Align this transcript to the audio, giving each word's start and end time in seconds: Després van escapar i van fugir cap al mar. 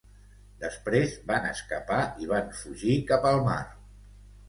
Després 0.63 1.13
van 1.33 1.45
escapar 1.51 2.01
i 2.25 2.33
van 2.35 2.53
fugir 2.65 2.99
cap 3.15 3.33
al 3.37 3.43
mar. 3.53 3.63